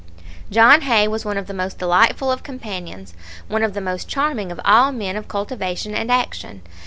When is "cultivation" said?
5.27-5.93